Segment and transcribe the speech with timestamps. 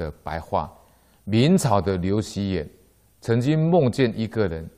[0.00, 0.72] 的白话。
[1.24, 2.66] 明朝的刘希衍
[3.20, 4.68] 曾经梦见一个人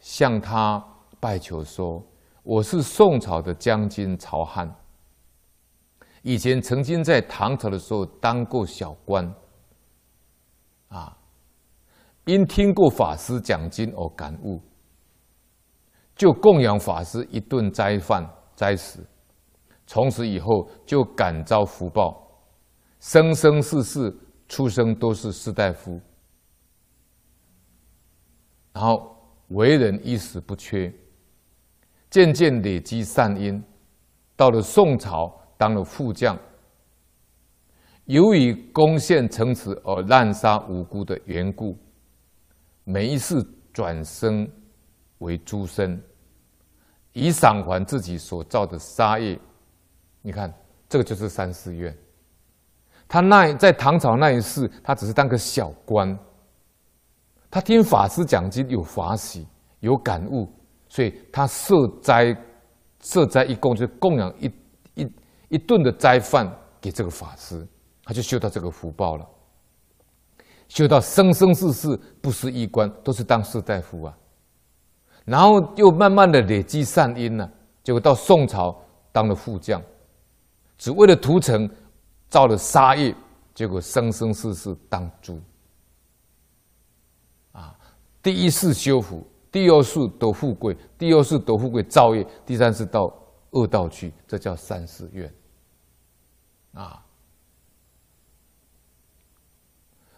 [0.00, 0.84] 向他
[1.20, 2.04] 拜求说
[2.42, 4.70] ：“我是宋朝的将军曹翰，
[6.22, 9.32] 以前曾经在唐朝的时候当过小官，
[10.88, 11.16] 啊，
[12.24, 14.60] 因听过法师讲经而感悟，
[16.16, 18.98] 就供养法师一顿斋饭斋食，
[19.86, 22.28] 从此以后就感召福报，
[22.98, 24.14] 生生世世。”
[24.52, 25.98] 出生都是士大夫，
[28.74, 29.16] 然后
[29.48, 30.92] 为人衣食不缺，
[32.10, 33.64] 渐渐累积善因，
[34.36, 36.38] 到了宋朝当了副将。
[38.04, 41.74] 由于攻陷城池而滥杀无辜的缘故，
[42.84, 43.42] 每一次
[43.72, 44.46] 转生
[45.20, 45.98] 为猪身，
[47.14, 49.40] 以偿还自己所造的杀业。
[50.20, 50.52] 你看，
[50.90, 51.96] 这个就是三世怨。
[53.12, 56.18] 他那在唐朝那一世，他只是当个小官。
[57.50, 59.46] 他听法师讲经有法喜，
[59.80, 60.50] 有感悟，
[60.88, 62.34] 所以他设斋
[63.02, 64.50] 设斋一供，就供养一
[64.94, 65.12] 一
[65.50, 66.50] 一顿的斋饭
[66.80, 67.68] 给这个法师，
[68.02, 69.28] 他就修到这个福报了。
[70.68, 74.16] 修到生生世世不失衣冠，都是当士大夫啊。
[75.26, 77.46] 然后又慢慢的累积善因呢，
[77.82, 78.74] 结果到宋朝
[79.12, 79.82] 当了副将，
[80.78, 81.68] 只为了屠城。
[82.32, 83.14] 造了杀业，
[83.54, 85.38] 结果生生世世当猪。
[87.52, 87.78] 啊，
[88.22, 93.14] 第一世修福，第二世得富贵，第二世得富贵造业，第三世到
[93.50, 95.30] 恶道去，这叫三世怨。
[96.72, 97.04] 啊，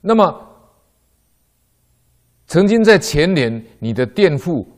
[0.00, 0.48] 那么
[2.46, 4.68] 曾经在前年，你的佃户，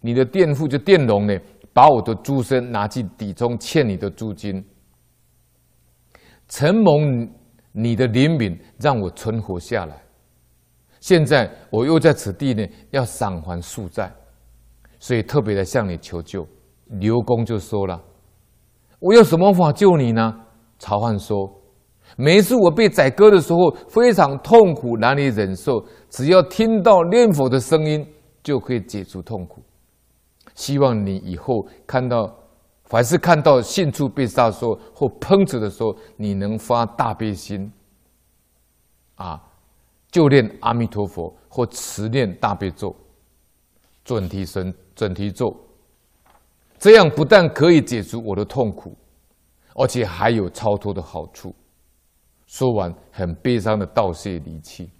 [0.00, 1.38] 你的佃户就佃农呢，
[1.74, 4.64] 把我的猪身拿去抵充欠你的租金。
[6.50, 7.26] 承蒙
[7.70, 10.02] 你的怜悯，让我存活下来。
[10.98, 14.12] 现在我又在此地呢，要偿还宿债，
[14.98, 16.46] 所以特别的向你求救。
[16.86, 18.02] 刘公就说了
[18.98, 20.40] ：“我有什么法救你呢？”
[20.80, 21.48] 曹翰说
[22.18, 25.84] ：“每一次我被宰割的时候，非常痛苦，难以忍受。
[26.08, 28.04] 只要听到念佛的声音，
[28.42, 29.62] 就可以解除痛苦。
[30.56, 32.36] 希望你以后看到。”
[32.90, 37.72] 凡是看到牲畜被杀说或烹煮的时候，你能发大悲心，
[39.14, 39.40] 啊，
[40.10, 42.94] 就念阿弥陀佛或持念大悲咒、
[44.04, 45.56] 准提神、准提咒，
[46.78, 48.96] 这样不但可以解除我的痛苦，
[49.76, 51.54] 而且还有超脱的好处。
[52.46, 54.90] 说完，很悲伤的道谢离去。